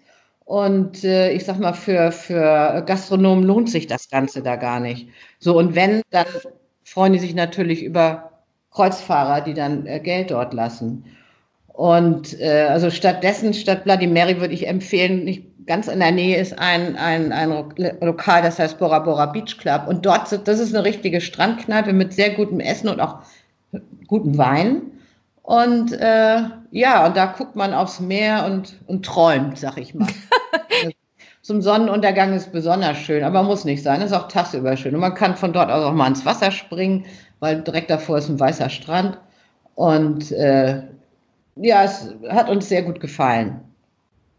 [0.46, 5.10] und äh, ich sag mal, für, für Gastronomen lohnt sich das Ganze da gar nicht.
[5.40, 6.26] So, und wenn, dann
[6.86, 8.32] freuen die sich natürlich über
[8.72, 11.04] Kreuzfahrer, die dann äh, Geld dort lassen.
[11.78, 16.38] Und äh, also stattdessen, statt Bloody Mary würde ich empfehlen, nicht ganz in der Nähe
[16.38, 17.52] ist ein, ein, ein
[18.02, 19.84] Lokal, das heißt Bora Bora Beach Club.
[19.88, 23.20] Und dort, das ist eine richtige Strandkneipe mit sehr gutem Essen und auch
[24.08, 24.82] gutem Wein.
[25.44, 30.08] Und äh, ja, und da guckt man aufs Meer und, und träumt, sag ich mal.
[31.44, 34.96] Zum Sonnenuntergang ist besonders schön, aber muss nicht sein, ist auch tagsüber schön.
[34.96, 37.06] Und man kann von dort aus auch mal ins Wasser springen,
[37.40, 39.20] weil direkt davor ist ein weißer Strand.
[39.76, 40.82] Und äh,
[41.62, 43.62] ja, es hat uns sehr gut gefallen.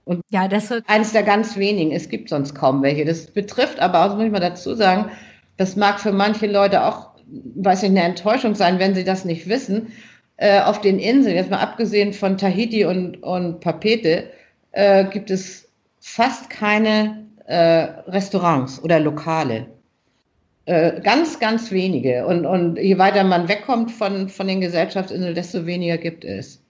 [0.05, 1.93] Und ja, das eines der ganz wenigen.
[1.93, 3.05] Es gibt sonst kaum welche.
[3.05, 5.11] Das betrifft aber auch, muss ich mal dazu sagen,
[5.59, 9.49] das mag für manche Leute auch, weiß ich, eine Enttäuschung sein, wenn sie das nicht
[9.49, 9.93] wissen.
[10.39, 14.31] Äh, auf den Inseln, jetzt mal abgesehen von Tahiti und, und Papete,
[14.73, 15.69] äh, gibt es
[16.01, 19.67] fast keine äh, Restaurants oder Lokale.
[20.65, 22.27] Äh, ganz, ganz wenige.
[22.27, 26.63] Und, und je weiter man wegkommt von, von den Gesellschaftsinseln, desto weniger gibt es.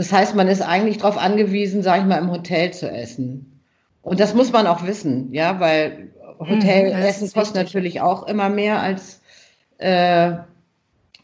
[0.00, 3.60] Das heißt, man ist eigentlich darauf angewiesen, sage ich mal, im Hotel zu essen.
[4.00, 6.08] Und das muss man auch wissen, ja, weil
[6.38, 9.20] Hotelessen hm, kostet natürlich auch immer mehr als,
[9.76, 10.32] äh,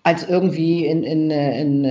[0.03, 1.85] als irgendwie in, in, in,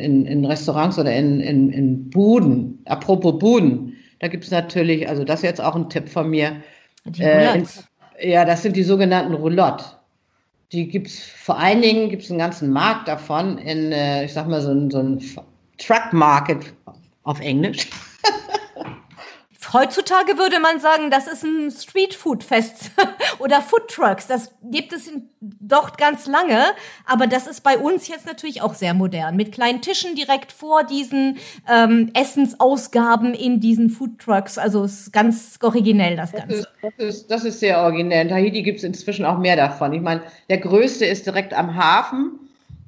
[0.00, 2.82] in, in Restaurants oder in, in, in Buden.
[2.86, 6.56] Apropos Buden, da gibt es natürlich, also das ist jetzt auch ein Tipp von mir.
[7.04, 7.62] Die äh,
[8.20, 9.84] ja, das sind die sogenannten Roulotte.
[10.72, 14.32] Die gibt es vor allen Dingen, gibt es einen ganzen Markt davon in, äh, ich
[14.32, 15.20] sag mal, so, so ein
[15.78, 16.72] Truck Market
[17.24, 17.88] auf Englisch.
[19.72, 22.90] Heutzutage würde man sagen, das ist ein Streetfood-Fest
[23.38, 24.26] oder Foodtrucks.
[24.26, 26.62] Das gibt es dort ganz lange,
[27.06, 29.34] aber das ist bei uns jetzt natürlich auch sehr modern.
[29.34, 31.38] Mit kleinen Tischen direkt vor diesen
[31.70, 34.58] ähm, Essensausgaben in diesen Foodtrucks.
[34.58, 36.48] Also es ist ganz originell, das Ganze.
[36.48, 38.22] Das ist, das ist, das ist sehr originell.
[38.22, 39.94] In Tahiti gibt es inzwischen auch mehr davon.
[39.94, 42.38] Ich meine, der größte ist direkt am Hafen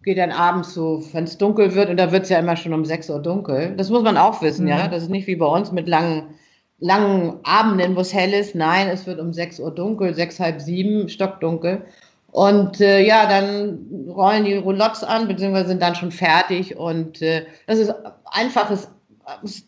[0.05, 2.73] geht dann abends so, wenn es dunkel wird, und da wird es ja immer schon
[2.73, 3.75] um 6 Uhr dunkel.
[3.77, 4.71] Das muss man auch wissen, mhm.
[4.71, 4.89] ja.
[4.89, 6.35] Das ist nicht wie bei uns mit langen
[6.79, 8.55] langen Abenden, wo es hell ist.
[8.55, 11.87] Nein, es wird um 6 Uhr dunkel, sechs, halb sieben, stockdunkel.
[12.31, 16.77] Und äh, ja, dann rollen die Roulottes an, beziehungsweise sind dann schon fertig.
[16.77, 17.95] Und äh, das ist
[18.27, 18.89] einfaches,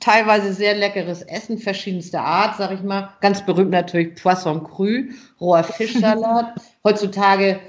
[0.00, 3.10] teilweise sehr leckeres Essen verschiedenster Art, sag ich mal.
[3.20, 5.04] Ganz berühmt natürlich Poisson cru,
[5.40, 6.54] roher Fischsalat.
[6.82, 7.60] Heutzutage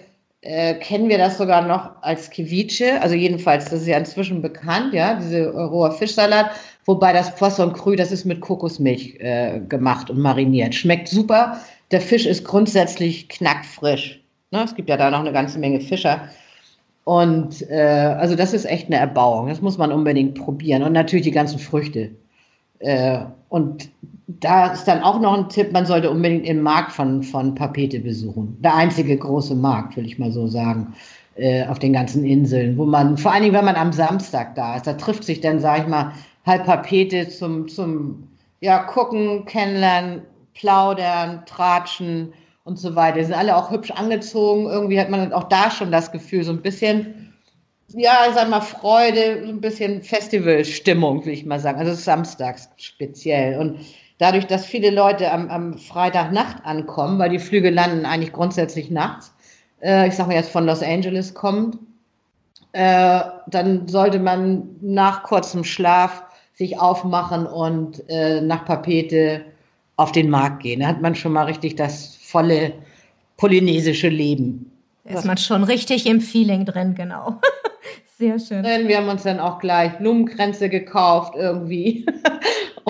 [0.47, 4.93] äh, kennen wir das sogar noch als Ceviche, also jedenfalls, das ist ja inzwischen bekannt,
[4.93, 6.51] ja, diese roher Fischsalat.
[6.85, 10.73] Wobei das Poisson cru, das ist mit Kokosmilch äh, gemacht und mariniert.
[10.73, 11.59] Schmeckt super.
[11.91, 14.21] Der Fisch ist grundsätzlich knackfrisch.
[14.51, 14.63] Ne?
[14.63, 16.29] Es gibt ja da noch eine ganze Menge Fischer.
[17.03, 19.49] Und äh, also das ist echt eine Erbauung.
[19.49, 20.81] Das muss man unbedingt probieren.
[20.83, 22.11] Und natürlich die ganzen Früchte.
[22.79, 23.89] Äh, und
[24.27, 27.99] da ist dann auch noch ein Tipp, man sollte unbedingt den Markt von, von Papete
[27.99, 28.57] besuchen.
[28.61, 30.93] Der einzige große Markt, will ich mal so sagen,
[31.35, 34.75] äh, auf den ganzen Inseln, wo man, vor allen Dingen, wenn man am Samstag da
[34.75, 36.11] ist, da trifft sich dann, sag ich mal,
[36.45, 38.27] halb Papete zum, zum
[38.59, 40.21] ja, gucken, kennenlernen,
[40.53, 43.19] plaudern, tratschen und so weiter.
[43.19, 44.65] Die sind alle auch hübsch angezogen.
[44.65, 47.26] Irgendwie hat man auch da schon das Gefühl, so ein bisschen,
[47.93, 51.79] ja, ich sag mal, Freude, ein bisschen Festivalstimmung, will ich mal sagen.
[51.79, 53.57] Also samstags speziell.
[53.59, 53.79] Und
[54.17, 59.33] dadurch, dass viele Leute am, am Freitagnacht ankommen, weil die Flüge landen eigentlich grundsätzlich nachts,
[59.81, 61.77] äh, ich sag mal jetzt von Los Angeles kommt,
[62.73, 66.23] äh, dann sollte man nach kurzem Schlaf
[66.53, 69.45] sich aufmachen und äh, nach Papete
[69.95, 70.81] auf den Markt gehen.
[70.81, 72.73] Da hat man schon mal richtig das volle
[73.37, 74.71] polynesische Leben.
[75.07, 77.39] Ist man schon richtig im Feeling drin, genau.
[78.17, 78.63] Sehr schön.
[78.63, 82.05] Wir haben uns dann auch gleich Blumenkränze gekauft irgendwie.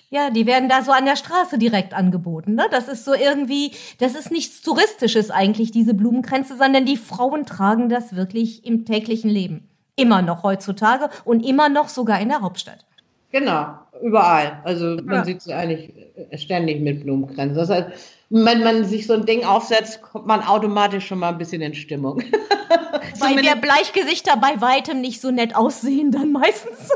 [0.10, 2.56] Ja, die werden da so an der Straße direkt angeboten.
[2.56, 2.66] Ne?
[2.72, 7.90] Das ist so irgendwie, das ist nichts Touristisches eigentlich, diese Blumenkränze, sondern die Frauen tragen
[7.90, 9.68] das wirklich im täglichen Leben.
[9.98, 12.87] Immer noch heutzutage und immer noch sogar in der Hauptstadt.
[13.32, 14.62] Genau, überall.
[14.64, 15.26] Also man ja.
[15.26, 15.94] sieht sie eigentlich
[16.36, 17.58] ständig mit Blumenkränzen.
[17.58, 17.88] Das heißt,
[18.30, 21.74] wenn man sich so ein Ding aufsetzt, kommt man automatisch schon mal ein bisschen in
[21.74, 22.22] Stimmung.
[23.20, 26.90] Weil wir Bleichgesichter bei weitem nicht so nett aussehen dann meistens.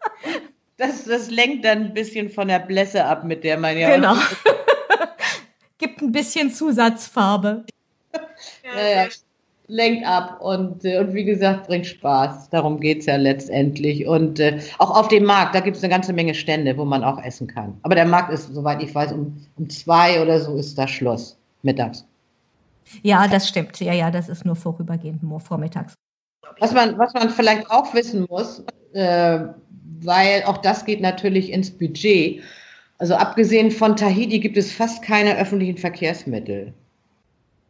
[0.76, 3.94] das, das lenkt dann ein bisschen von der Blässe ab, mit der man ja.
[3.94, 4.14] Genau.
[5.78, 7.64] Gibt ein bisschen Zusatzfarbe.
[8.64, 9.08] Ja, ja
[9.72, 12.50] lenkt ab und, äh, und wie gesagt, bringt Spaß.
[12.50, 14.06] Darum geht es ja letztendlich.
[14.06, 17.02] Und äh, auch auf dem Markt, da gibt es eine ganze Menge Stände, wo man
[17.02, 17.78] auch essen kann.
[17.82, 21.38] Aber der Markt ist, soweit ich weiß, um, um zwei oder so ist da Schluss
[21.62, 22.06] mittags.
[23.02, 23.80] Ja, das stimmt.
[23.80, 25.94] Ja, ja, das ist nur vorübergehend, nur vormittags.
[26.58, 29.38] Was man, was man vielleicht auch wissen muss, äh,
[30.02, 32.42] weil auch das geht natürlich ins Budget.
[32.98, 36.74] Also abgesehen von Tahiti gibt es fast keine öffentlichen Verkehrsmittel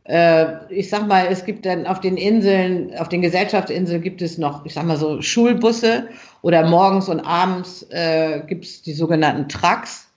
[0.04, 4.64] ich sag mal, es gibt dann auf den Inseln, auf den Gesellschaftsinseln gibt es noch,
[4.66, 6.08] ich sag mal so Schulbusse
[6.42, 10.08] oder morgens und abends äh, gibt es die sogenannten Trucks,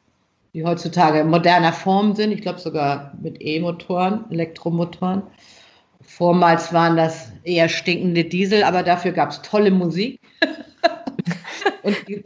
[0.55, 2.31] die heutzutage in moderner Form sind.
[2.31, 5.21] Ich glaube sogar mit E-Motoren, Elektromotoren.
[6.01, 10.19] Vormals waren das eher stinkende Diesel, aber dafür gab es tolle Musik.
[11.83, 12.23] und, die,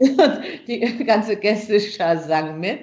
[0.66, 2.78] die ganze Gästeschar sang mit.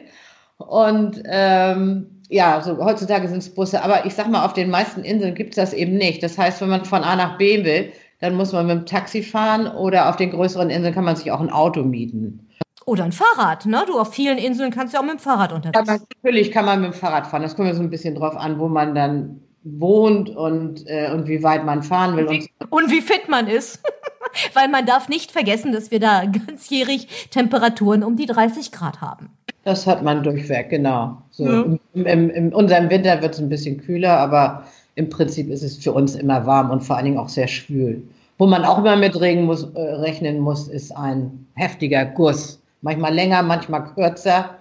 [0.58, 5.04] Und ähm, ja, so heutzutage sind es Busse, aber ich sag mal, auf den meisten
[5.04, 6.22] Inseln gibt es das eben nicht.
[6.24, 9.24] Das heißt, wenn man von A nach B will, dann muss man mit dem Taxi
[9.24, 12.48] fahren oder auf den größeren Inseln kann man sich auch ein Auto mieten.
[12.86, 13.84] Oder ein Fahrrad, ne?
[13.86, 16.02] Du auf vielen Inseln kannst ja auch mit dem Fahrrad unterwegs sein.
[16.24, 17.42] natürlich kann man mit dem Fahrrad fahren.
[17.42, 21.28] Das kommt ja so ein bisschen drauf an, wo man dann wohnt und, äh, und
[21.28, 22.28] wie weit man fahren will.
[22.28, 23.82] Und und wie fit man ist.
[24.54, 29.30] Weil man darf nicht vergessen, dass wir da ganzjährig Temperaturen um die 30 Grad haben.
[29.68, 31.18] Das hat man durchweg, genau.
[31.30, 31.66] So, ja.
[31.94, 34.64] in, in, in, unserem Winter wird es ein bisschen kühler, aber
[34.96, 38.02] im Prinzip ist es für uns immer warm und vor allen Dingen auch sehr schwül.
[38.38, 42.62] Wo man auch immer mit Regen muss, äh, rechnen muss, ist ein heftiger Guss.
[42.82, 44.52] Manchmal länger, manchmal kürzer.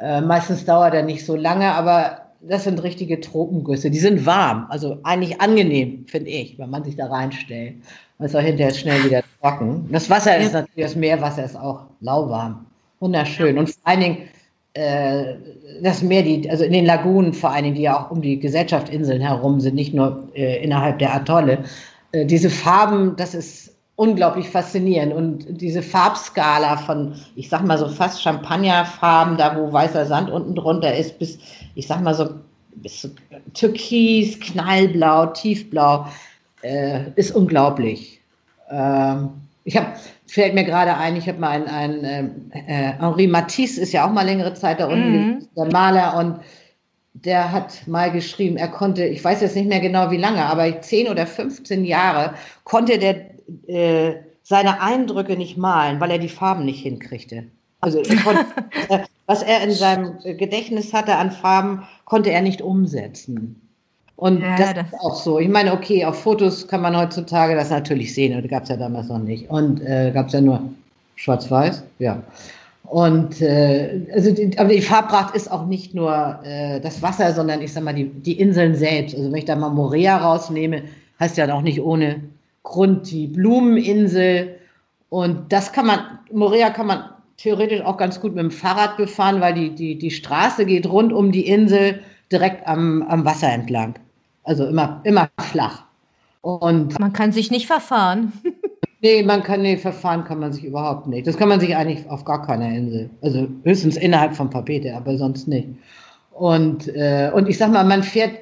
[0.00, 3.92] Äh, meistens dauert er nicht so lange, aber das sind richtige Tropengüsse.
[3.92, 7.76] Die sind warm, also eigentlich angenehm, finde ich, wenn man sich da reinstellt.
[8.18, 9.88] Man ist auch hinterher schnell wieder trocken.
[9.92, 12.66] Das Wasser ist natürlich, das Meerwasser ist auch lauwarm.
[13.00, 13.58] Wunderschön.
[13.58, 14.28] Und vor allen Dingen
[14.74, 15.34] äh,
[15.82, 18.38] das Meer, die, also in den Lagunen vor allen Dingen, die ja auch um die
[18.38, 21.64] Gesellschaftsinseln herum sind, nicht nur äh, innerhalb der Atolle.
[22.12, 25.14] Äh, diese Farben, das ist unglaublich faszinierend.
[25.14, 30.54] Und diese Farbskala von, ich sag mal so fast Champagnerfarben, da wo weißer Sand unten
[30.54, 31.38] drunter ist, bis,
[31.74, 32.28] ich sag mal so,
[32.74, 33.08] bis so
[33.54, 36.06] Türkis, Knallblau, Tiefblau,
[36.62, 38.20] äh, ist unglaublich.
[38.70, 39.30] Ähm,
[39.66, 39.88] ich habe,
[40.28, 44.12] fällt mir gerade ein, ich habe mal ein, ein äh, Henri Matisse ist ja auch
[44.12, 45.48] mal längere Zeit da unten, mhm.
[45.56, 46.40] der Maler und
[47.14, 50.80] der hat mal geschrieben, er konnte, ich weiß jetzt nicht mehr genau wie lange, aber
[50.80, 53.26] 10 oder 15 Jahre konnte der
[53.66, 57.48] äh, seine Eindrücke nicht malen, weil er die Farben nicht hinkriegte.
[57.80, 58.46] Also konnte,
[58.88, 63.65] äh, was er in seinem Gedächtnis hatte an Farben, konnte er nicht umsetzen.
[64.16, 65.38] Und ja, das, das, ist auch so.
[65.38, 68.70] Ich meine, okay, auf Fotos kann man heutzutage das natürlich sehen, aber das gab es
[68.70, 69.48] ja damals noch nicht.
[69.50, 70.62] Und äh, gab es ja nur
[71.16, 72.22] schwarz-weiß, ja.
[72.84, 77.60] Und äh, also die, aber die Farbpracht ist auch nicht nur äh, das Wasser, sondern
[77.60, 79.14] ich sag mal, die, die Inseln selbst.
[79.14, 80.82] Also wenn ich da mal Morea rausnehme,
[81.18, 82.20] heißt ja auch nicht ohne
[82.62, 84.54] Grund die Blumeninsel.
[85.10, 85.98] Und das kann man,
[86.32, 87.04] Morea kann man
[87.36, 91.12] theoretisch auch ganz gut mit dem Fahrrad befahren, weil die, die, die Straße geht rund
[91.12, 92.00] um die Insel
[92.30, 93.94] direkt am, am Wasser entlang.
[94.46, 95.82] Also immer, immer flach.
[96.40, 98.32] Und man kann sich nicht verfahren.
[99.02, 101.26] nee, man kann, nee, verfahren kann man sich überhaupt nicht.
[101.26, 103.10] Das kann man sich eigentlich auf gar keiner Insel.
[103.20, 105.68] Also höchstens innerhalb von Papete, aber sonst nicht.
[106.30, 108.38] Und, äh, und ich sag mal, man fährt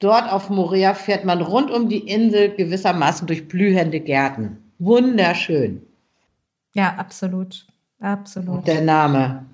[0.00, 4.58] dort auf Morea, fährt man rund um die Insel gewissermaßen durch blühende Gärten.
[4.80, 5.82] Wunderschön.
[6.74, 7.66] Ja, absolut.
[8.00, 8.58] Absolut.
[8.58, 9.46] Und der Name.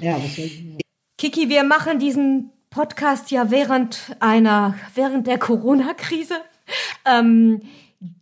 [0.00, 0.64] Ja, was soll ich
[1.18, 6.34] Kiki, wir machen diesen Podcast ja während einer, während der Corona-Krise.
[7.04, 7.62] Ähm,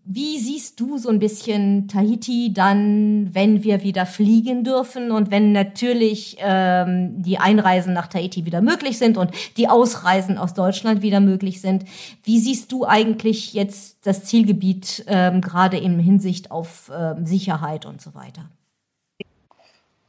[0.05, 5.53] wie siehst du so ein bisschen Tahiti dann, wenn wir wieder fliegen dürfen und wenn
[5.53, 11.20] natürlich ähm, die Einreisen nach Tahiti wieder möglich sind und die Ausreisen aus Deutschland wieder
[11.20, 11.84] möglich sind?
[12.24, 18.01] Wie siehst du eigentlich jetzt das Zielgebiet ähm, gerade in Hinsicht auf ähm, Sicherheit und
[18.01, 18.49] so weiter?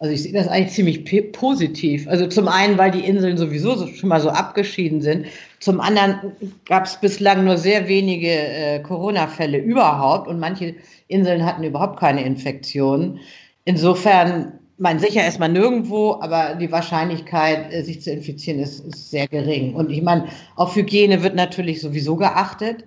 [0.02, 2.08] Also ich sehe das eigentlich ziemlich positiv.
[2.08, 5.26] Also zum einen, weil die Inseln sowieso schon mal so abgeschieden sind.
[5.60, 6.32] Zum anderen
[6.66, 10.76] gab es bislang nur sehr wenige äh, Corona-Fälle überhaupt und manche
[11.10, 13.20] Inseln hatten überhaupt keine Infektionen.
[13.66, 19.12] Insofern, man sicher ist man nirgendwo, aber die Wahrscheinlichkeit, äh, sich zu infizieren, ist, ist
[19.12, 19.76] sehr gering.
[19.76, 22.86] Und ich meine, auf Hygiene wird natürlich sowieso geachtet.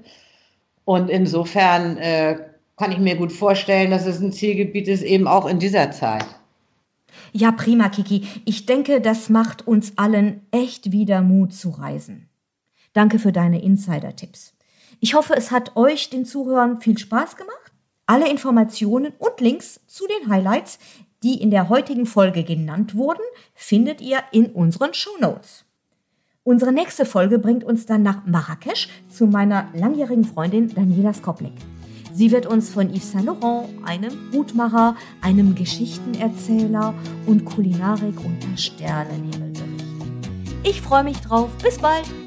[0.86, 2.36] Und insofern äh,
[2.78, 6.24] kann ich mir gut vorstellen, dass es ein Zielgebiet ist, eben auch in dieser Zeit.
[7.32, 8.26] Ja, prima, Kiki.
[8.44, 12.28] Ich denke, das macht uns allen echt wieder Mut zu reisen.
[12.92, 14.54] Danke für deine Insider-Tipps.
[15.00, 17.72] Ich hoffe, es hat euch, den Zuhörern, viel Spaß gemacht.
[18.06, 20.78] Alle Informationen und Links zu den Highlights,
[21.22, 23.22] die in der heutigen Folge genannt wurden,
[23.54, 25.64] findet ihr in unseren Show Notes.
[26.44, 31.54] Unsere nächste Folge bringt uns dann nach Marrakesch zu meiner langjährigen Freundin Daniela Skoplik.
[32.12, 36.94] Sie wird uns von Yves Saint Laurent, einem Hutmacher, einem Geschichtenerzähler
[37.26, 40.12] und Kulinarik unter Sternenhimmel berichten.
[40.62, 41.48] Ich freue mich drauf.
[41.62, 42.21] Bis bald!